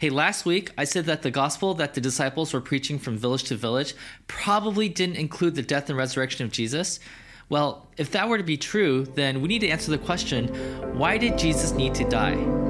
[0.00, 3.42] Hey, last week I said that the gospel that the disciples were preaching from village
[3.44, 3.96] to village
[4.28, 7.00] probably didn't include the death and resurrection of Jesus.
[7.48, 10.54] Well, if that were to be true, then we need to answer the question
[10.96, 12.67] why did Jesus need to die?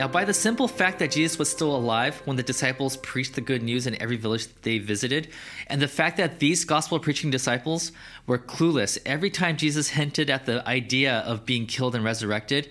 [0.00, 3.42] Now, by the simple fact that Jesus was still alive when the disciples preached the
[3.42, 5.28] good news in every village they visited,
[5.66, 7.92] and the fact that these gospel preaching disciples
[8.26, 12.70] were clueless every time Jesus hinted at the idea of being killed and resurrected,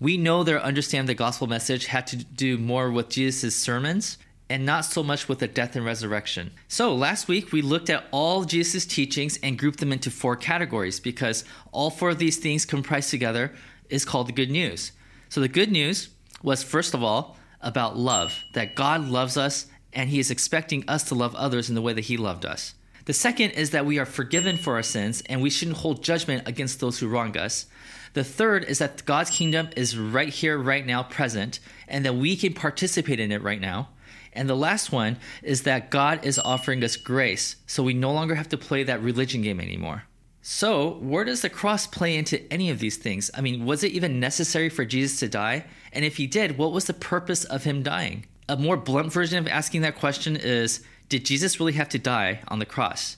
[0.00, 4.16] we know their understanding the gospel message had to do more with Jesus' sermons
[4.48, 6.50] and not so much with the death and resurrection.
[6.66, 10.98] So, last week we looked at all Jesus' teachings and grouped them into four categories
[10.98, 13.52] because all four of these things comprised together
[13.90, 14.92] is called the good news.
[15.28, 16.08] So, the good news
[16.42, 21.04] was first of all about love, that God loves us and he is expecting us
[21.04, 22.74] to love others in the way that he loved us.
[23.06, 26.46] The second is that we are forgiven for our sins and we shouldn't hold judgment
[26.46, 27.66] against those who wrong us.
[28.12, 32.36] The third is that God's kingdom is right here, right now, present, and that we
[32.36, 33.88] can participate in it right now.
[34.32, 38.36] And the last one is that God is offering us grace, so we no longer
[38.36, 40.04] have to play that religion game anymore.
[40.42, 43.30] So, where does the cross play into any of these things?
[43.34, 45.66] I mean, was it even necessary for Jesus to die?
[45.92, 48.26] And if he did, what was the purpose of him dying?
[48.48, 52.40] A more blunt version of asking that question is Did Jesus really have to die
[52.48, 53.16] on the cross?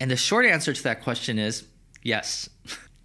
[0.00, 1.64] And the short answer to that question is
[2.02, 2.48] yes.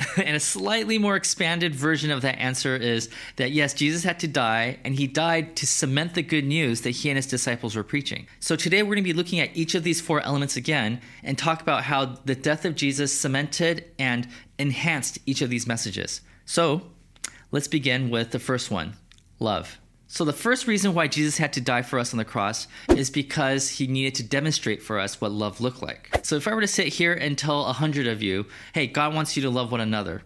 [0.17, 4.27] and a slightly more expanded version of that answer is that yes, Jesus had to
[4.27, 7.83] die, and he died to cement the good news that he and his disciples were
[7.83, 8.27] preaching.
[8.39, 11.37] So today we're going to be looking at each of these four elements again and
[11.37, 16.21] talk about how the death of Jesus cemented and enhanced each of these messages.
[16.45, 16.83] So
[17.51, 18.95] let's begin with the first one
[19.39, 19.79] love.
[20.11, 23.11] So, the first reason why Jesus had to die for us on the cross is
[23.11, 26.09] because he needed to demonstrate for us what love looked like.
[26.23, 29.13] So, if I were to sit here and tell a hundred of you, hey, God
[29.13, 30.23] wants you to love one another,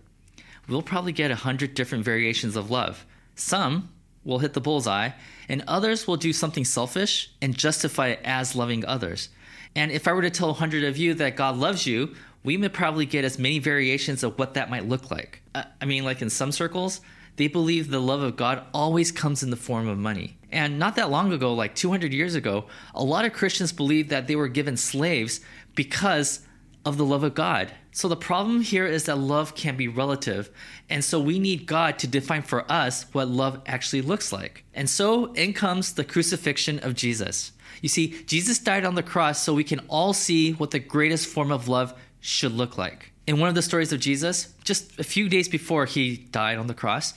[0.69, 3.05] we'll probably get a hundred different variations of love.
[3.35, 3.89] Some
[4.23, 5.09] will hit the bullseye,
[5.49, 9.27] and others will do something selfish and justify it as loving others.
[9.75, 12.57] And if I were to tell a hundred of you that God loves you, we
[12.57, 15.41] may probably get as many variations of what that might look like.
[15.55, 17.01] Uh, I mean, like in some circles,
[17.35, 20.37] they believe the love of God always comes in the form of money.
[20.51, 24.27] And not that long ago, like 200 years ago, a lot of Christians believed that
[24.27, 25.41] they were given slaves
[25.73, 26.41] because
[26.85, 27.71] of the love of God.
[27.91, 30.51] So the problem here is that love can be relative.
[30.89, 34.63] And so we need God to define for us what love actually looks like.
[34.73, 37.51] And so in comes the crucifixion of Jesus.
[37.81, 41.27] You see, Jesus died on the cross so we can all see what the greatest
[41.27, 45.03] form of love should look like in one of the stories of Jesus, just a
[45.03, 47.13] few days before he died on the cross,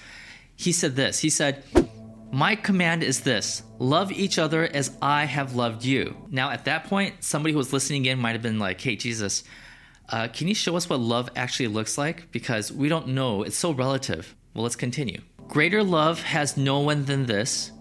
[0.55, 1.21] he said this.
[1.21, 1.65] He said,
[2.31, 6.17] My command is this love each other as I have loved you.
[6.31, 9.45] Now, at that point, somebody who was listening in might have been like, Hey, Jesus,
[10.09, 12.31] uh, can you show us what love actually looks like?
[12.31, 13.43] Because we don't know.
[13.43, 14.35] It's so relative.
[14.55, 15.21] Well, let's continue.
[15.49, 17.73] Greater love has no one than this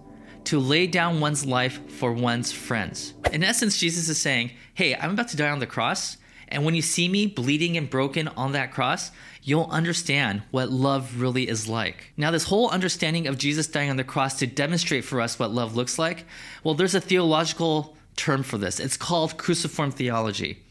[0.45, 3.13] to lay down one's life for one's friends.
[3.31, 6.17] In essence, Jesus is saying, Hey, I'm about to die on the cross
[6.47, 9.11] and when you see me bleeding and broken on that cross,
[9.43, 12.11] you'll understand what love really is like.
[12.17, 15.51] Now, this whole understanding of Jesus dying on the cross to demonstrate for us what
[15.51, 16.25] love looks like,
[16.63, 18.79] well, there's a theological term for this.
[18.79, 20.63] It's called cruciform theology.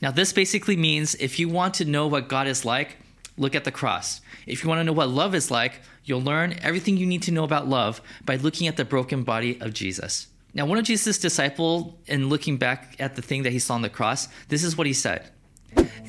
[0.00, 2.96] Now, this basically means if you want to know what God is like,
[3.36, 4.20] look at the cross.
[4.46, 7.32] If you want to know what love is like, you'll learn everything you need to
[7.32, 10.26] know about love by looking at the broken body of Jesus.
[10.54, 13.82] Now, one of Jesus' disciples, in looking back at the thing that he saw on
[13.82, 15.30] the cross, this is what he said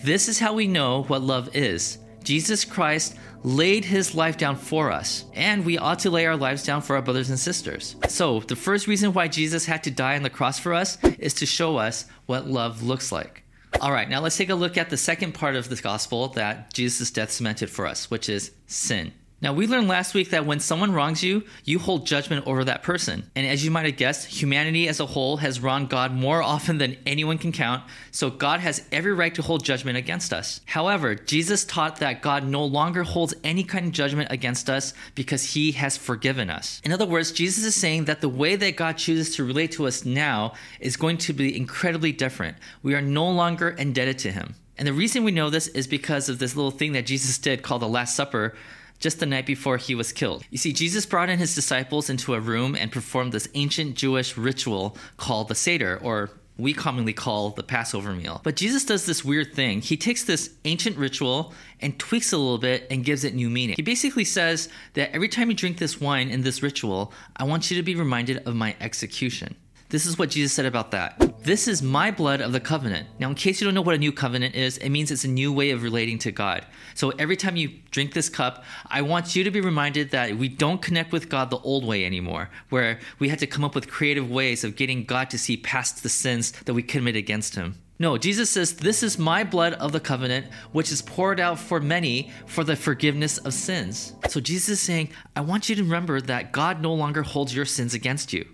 [0.03, 1.97] This is how we know what love is.
[2.23, 6.63] Jesus Christ laid his life down for us, and we ought to lay our lives
[6.63, 7.95] down for our brothers and sisters.
[8.07, 11.33] So, the first reason why Jesus had to die on the cross for us is
[11.35, 13.43] to show us what love looks like.
[13.79, 16.73] All right, now let's take a look at the second part of the gospel that
[16.73, 19.13] Jesus' death cemented for us, which is sin.
[19.41, 22.83] Now, we learned last week that when someone wrongs you, you hold judgment over that
[22.83, 23.31] person.
[23.35, 26.77] And as you might have guessed, humanity as a whole has wronged God more often
[26.77, 30.61] than anyone can count, so God has every right to hold judgment against us.
[30.65, 35.53] However, Jesus taught that God no longer holds any kind of judgment against us because
[35.53, 36.79] he has forgiven us.
[36.83, 39.87] In other words, Jesus is saying that the way that God chooses to relate to
[39.87, 42.57] us now is going to be incredibly different.
[42.83, 44.53] We are no longer indebted to him.
[44.77, 47.61] And the reason we know this is because of this little thing that Jesus did
[47.63, 48.55] called the Last Supper
[49.01, 50.45] just the night before he was killed.
[50.49, 54.37] You see, Jesus brought in his disciples into a room and performed this ancient Jewish
[54.37, 58.39] ritual called the Seder, or we commonly call the Passover meal.
[58.43, 59.81] But Jesus does this weird thing.
[59.81, 63.75] He takes this ancient ritual and tweaks a little bit and gives it new meaning.
[63.75, 67.71] He basically says that every time you drink this wine in this ritual, I want
[67.71, 69.55] you to be reminded of my execution.
[69.91, 71.43] This is what Jesus said about that.
[71.43, 73.09] This is my blood of the covenant.
[73.19, 75.27] Now, in case you don't know what a new covenant is, it means it's a
[75.27, 76.65] new way of relating to God.
[76.95, 80.47] So every time you drink this cup, I want you to be reminded that we
[80.47, 83.91] don't connect with God the old way anymore, where we had to come up with
[83.91, 87.77] creative ways of getting God to see past the sins that we commit against Him.
[87.99, 91.81] No, Jesus says, This is my blood of the covenant, which is poured out for
[91.81, 94.13] many for the forgiveness of sins.
[94.29, 97.65] So Jesus is saying, I want you to remember that God no longer holds your
[97.65, 98.47] sins against you.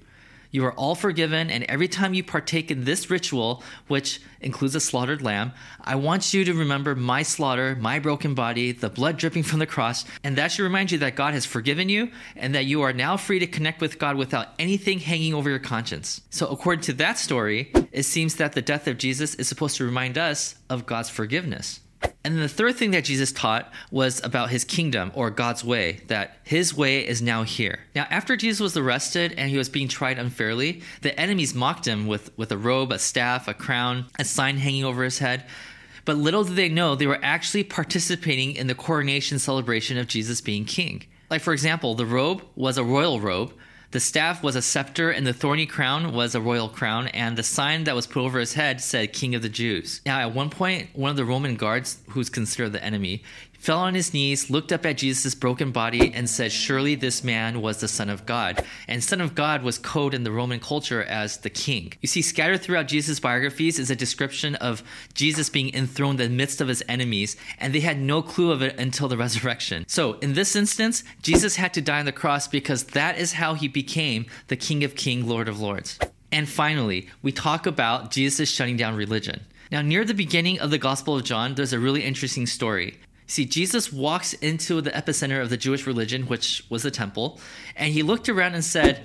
[0.57, 4.79] You are all forgiven, and every time you partake in this ritual, which includes a
[4.79, 5.51] slaughtered lamb,
[5.81, 9.67] I want you to remember my slaughter, my broken body, the blood dripping from the
[9.67, 12.91] cross, and that should remind you that God has forgiven you and that you are
[12.91, 16.21] now free to connect with God without anything hanging over your conscience.
[16.31, 19.85] So, according to that story, it seems that the death of Jesus is supposed to
[19.85, 21.81] remind us of God's forgiveness.
[22.23, 26.37] And the third thing that Jesus taught was about his kingdom or God's way, that
[26.43, 27.79] his way is now here.
[27.95, 32.07] Now, after Jesus was arrested and he was being tried unfairly, the enemies mocked him
[32.07, 35.45] with, with a robe, a staff, a crown, a sign hanging over his head.
[36.05, 40.41] But little did they know they were actually participating in the coronation celebration of Jesus
[40.41, 41.03] being king.
[41.29, 43.53] Like, for example, the robe was a royal robe,
[43.91, 47.43] the staff was a scepter, and the thorny crown was a royal crown, and the
[47.43, 50.01] sign that was put over his head said King of the Jews.
[50.05, 53.23] Now, at one point, one of the Roman guards, who's considered the enemy,
[53.59, 57.61] fell on his knees, looked up at Jesus' broken body, and said, Surely this man
[57.61, 58.63] was the Son of God.
[58.87, 61.93] And Son of God was code in the Roman culture as the king.
[62.01, 64.83] You see, scattered throughout Jesus' biographies is a description of
[65.13, 68.61] Jesus being enthroned in the midst of his enemies, and they had no clue of
[68.61, 69.85] it until the resurrection.
[69.87, 73.53] So, in this instance, Jesus had to die on the cross because that is how
[73.53, 75.99] he became the King of Kings, Lord of Lords.
[76.31, 79.41] And finally, we talk about Jesus shutting down religion.
[79.71, 82.97] Now, near the beginning of the Gospel of John, there's a really interesting story.
[83.27, 87.39] See, Jesus walks into the epicenter of the Jewish religion, which was the temple,
[87.75, 89.03] and he looked around and said,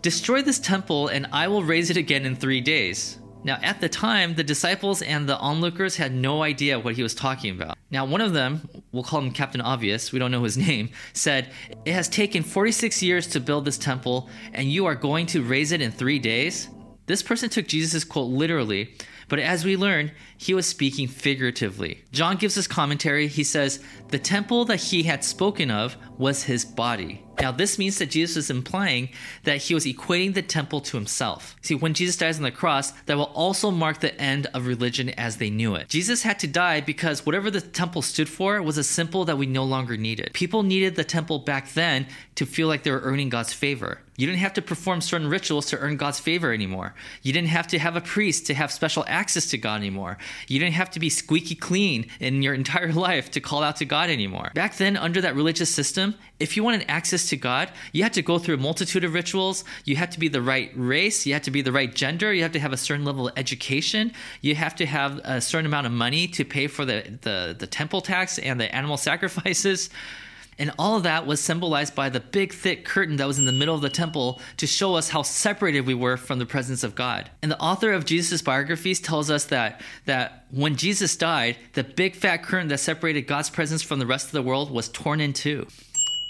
[0.00, 3.18] Destroy this temple, and I will raise it again in three days.
[3.42, 7.14] Now, at the time, the disciples and the onlookers had no idea what he was
[7.14, 7.76] talking about.
[7.90, 11.50] Now, one of them, we'll call him Captain Obvious, we don't know his name, said,
[11.84, 15.72] It has taken 46 years to build this temple, and you are going to raise
[15.72, 16.68] it in three days?
[17.06, 18.94] This person took Jesus' quote literally,
[19.28, 22.04] but as we learn, he was speaking figuratively.
[22.12, 23.28] John gives us commentary.
[23.28, 27.22] He says, The temple that he had spoken of was his body.
[27.40, 29.10] Now, this means that Jesus is implying
[29.44, 31.56] that he was equating the temple to himself.
[31.62, 35.10] See, when Jesus dies on the cross, that will also mark the end of religion
[35.10, 35.88] as they knew it.
[35.88, 39.46] Jesus had to die because whatever the temple stood for was a symbol that we
[39.46, 40.32] no longer needed.
[40.32, 44.00] People needed the temple back then to feel like they were earning God's favor.
[44.18, 46.92] You didn't have to perform certain rituals to earn God's favor anymore.
[47.22, 50.18] You didn't have to have a priest to have special access to God anymore.
[50.48, 53.84] You didn't have to be squeaky clean in your entire life to call out to
[53.84, 54.50] God anymore.
[54.54, 58.22] Back then, under that religious system, if you wanted access to God, you had to
[58.22, 59.64] go through a multitude of rituals.
[59.84, 61.26] You had to be the right race.
[61.26, 62.32] You had to be the right gender.
[62.32, 64.12] You have to have a certain level of education.
[64.40, 67.66] You have to have a certain amount of money to pay for the, the, the
[67.66, 69.90] temple tax and the animal sacrifices.
[70.58, 73.52] And all of that was symbolized by the big, thick curtain that was in the
[73.52, 76.96] middle of the temple to show us how separated we were from the presence of
[76.96, 77.30] God.
[77.42, 82.16] And the author of Jesus' biographies tells us that, that when Jesus died, the big,
[82.16, 85.32] fat curtain that separated God's presence from the rest of the world was torn in
[85.32, 85.68] two.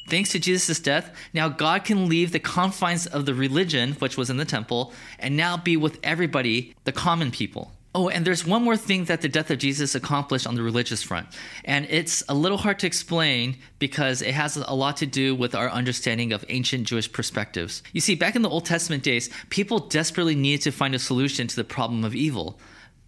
[0.09, 4.31] Thanks to Jesus' death, now God can leave the confines of the religion, which was
[4.31, 7.73] in the temple, and now be with everybody, the common people.
[7.95, 11.03] Oh, and there's one more thing that the death of Jesus accomplished on the religious
[11.03, 11.27] front.
[11.65, 15.55] And it's a little hard to explain because it has a lot to do with
[15.55, 17.83] our understanding of ancient Jewish perspectives.
[17.93, 21.49] You see, back in the Old Testament days, people desperately needed to find a solution
[21.49, 22.61] to the problem of evil.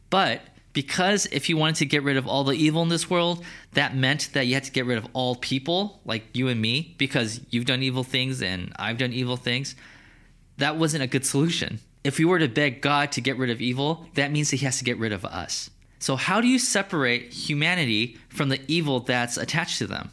[0.09, 0.41] But
[0.73, 3.97] because if you wanted to get rid of all the evil in this world, that
[3.97, 7.41] meant that you had to get rid of all people, like you and me, because
[7.51, 9.75] you've done evil things and I've done evil things.
[10.59, 13.61] That wasn't a good solution if we were to beg God to get rid of
[13.61, 15.71] evil, that means that he has to get rid of us.
[15.99, 20.11] So, how do you separate humanity from the evil that's attached to them?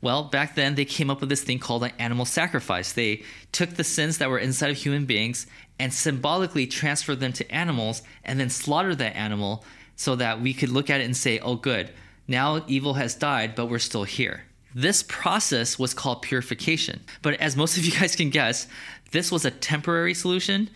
[0.00, 2.92] Well, back then they came up with this thing called an animal sacrifice.
[2.92, 3.22] They
[3.52, 5.46] took the sins that were inside of human beings
[5.78, 9.64] and symbolically transferred them to animals and then slaughtered that animal
[9.96, 11.90] so that we could look at it and say, oh, good,
[12.28, 14.44] now evil has died, but we're still here.
[14.74, 17.00] This process was called purification.
[17.22, 18.68] But as most of you guys can guess,
[19.10, 20.68] this was a temporary solution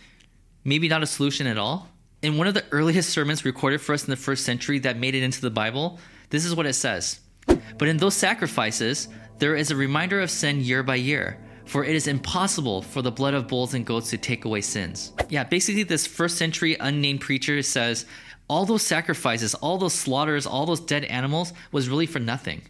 [0.63, 1.89] maybe not a solution at all.
[2.21, 5.15] In one of the earliest sermons recorded for us in the first century that made
[5.15, 5.99] it into the Bible,
[6.29, 9.07] this is what it says But in those sacrifices,
[9.39, 11.39] there is a reminder of sin year by year.
[11.71, 15.13] for it is impossible for the blood of bulls and goats to take away sins.
[15.29, 18.05] Yeah, basically, this first century unnamed preacher says
[18.49, 22.63] all those sacrifices, all those slaughters, all those dead animals was really for nothing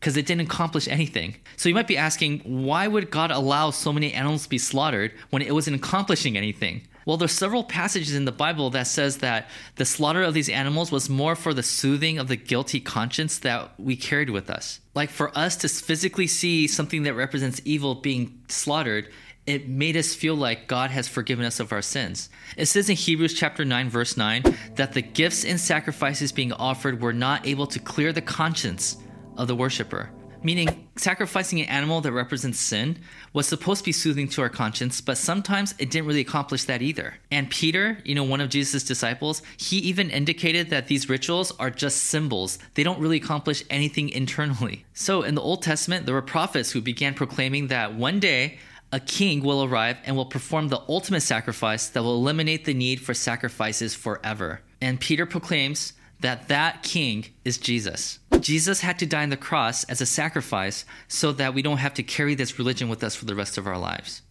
[0.00, 1.36] because it didn't accomplish anything.
[1.56, 5.12] So you might be asking, why would God allow so many animals to be slaughtered
[5.30, 6.82] when it wasn't accomplishing anything?
[7.04, 10.92] Well, there's several passages in the Bible that says that the slaughter of these animals
[10.92, 14.80] was more for the soothing of the guilty conscience that we carried with us.
[14.94, 19.08] Like for us to physically see something that represents evil being slaughtered,
[19.46, 22.28] it made us feel like God has forgiven us of our sins.
[22.56, 24.44] It says in Hebrews chapter 9 verse 9
[24.76, 28.96] that the gifts and sacrifices being offered were not able to clear the conscience
[29.36, 30.10] of the worshiper.
[30.44, 32.98] Meaning, sacrificing an animal that represents sin
[33.32, 36.82] was supposed to be soothing to our conscience, but sometimes it didn't really accomplish that
[36.82, 37.14] either.
[37.30, 41.70] And Peter, you know, one of Jesus' disciples, he even indicated that these rituals are
[41.70, 42.58] just symbols.
[42.74, 44.84] They don't really accomplish anything internally.
[44.94, 48.58] So, in the Old Testament, there were prophets who began proclaiming that one day
[48.92, 53.00] a king will arrive and will perform the ultimate sacrifice that will eliminate the need
[53.00, 54.60] for sacrifices forever.
[54.80, 58.18] And Peter proclaims that that king is Jesus.
[58.42, 61.94] Jesus had to die on the cross as a sacrifice so that we don't have
[61.94, 64.22] to carry this religion with us for the rest of our lives.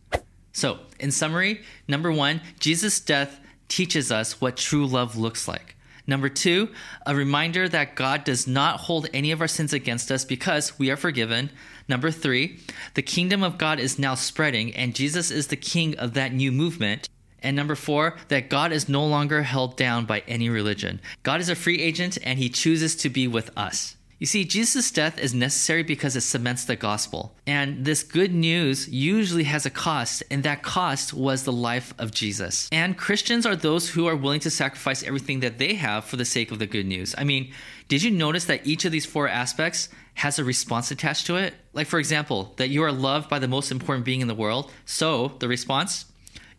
[0.54, 5.76] So, in summary, number one, Jesus' death teaches us what true love looks like.
[6.08, 6.70] Number two,
[7.06, 10.90] a reminder that God does not hold any of our sins against us because we
[10.92, 11.52] are forgiven.
[11.88, 12.60] Number three,
[12.96, 16.52] the kingdom of God is now spreading and Jesus is the king of that new
[16.52, 17.08] movement.
[17.44, 21.00] And number four, that God is no longer held down by any religion.
[21.24, 23.96] God is a free agent and he chooses to be with us.
[24.22, 27.34] You see, Jesus' death is necessary because it cements the gospel.
[27.48, 32.12] And this good news usually has a cost, and that cost was the life of
[32.12, 32.70] Jesus.
[32.72, 36.24] And Christians are those who are willing to sacrifice everything that they have for the
[36.24, 37.16] sake of the good news.
[37.18, 37.52] I mean,
[37.88, 41.56] did you notice that each of these four aspects has a response attached to it?
[41.74, 44.72] Like, for example, that you are loved by the most important being in the world.
[44.86, 46.06] So, the response?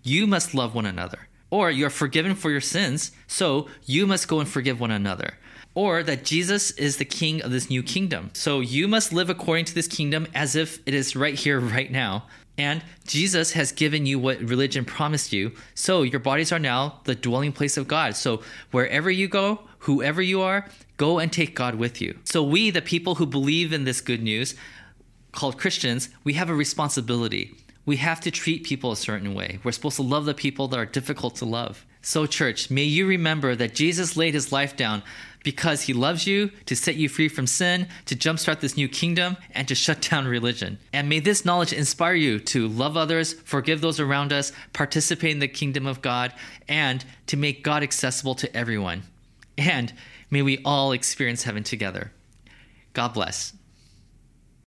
[0.02, 1.28] You must love one another.
[1.48, 5.34] Or you are forgiven for your sins, so you must go and forgive one another
[5.74, 8.30] or that Jesus is the king of this new kingdom.
[8.34, 11.90] So you must live according to this kingdom as if it is right here, right
[11.90, 12.24] now.
[12.58, 15.52] And Jesus has given you what religion promised you.
[15.74, 18.14] So your bodies are now the dwelling place of God.
[18.14, 20.66] So wherever you go, whoever you are,
[20.98, 22.18] go and take God with you.
[22.24, 24.54] So we, the people who believe in this good news,
[25.32, 27.54] called Christians, we have a responsibility.
[27.84, 29.58] We have to treat people a certain way.
[29.64, 31.84] We're supposed to love the people that are difficult to love.
[32.00, 35.02] So, church, may you remember that Jesus laid his life down
[35.42, 39.36] because he loves you, to set you free from sin, to jumpstart this new kingdom,
[39.52, 40.78] and to shut down religion.
[40.92, 45.38] And may this knowledge inspire you to love others, forgive those around us, participate in
[45.38, 46.32] the kingdom of God,
[46.68, 49.02] and to make God accessible to everyone.
[49.58, 49.92] And
[50.30, 52.12] may we all experience heaven together.
[52.92, 53.52] God bless.